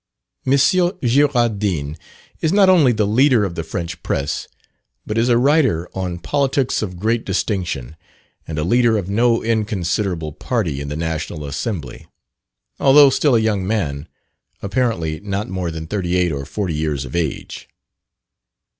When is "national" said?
10.95-11.45